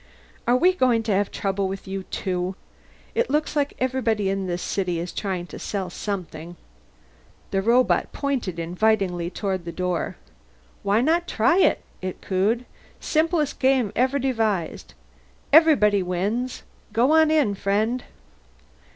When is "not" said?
11.01-11.27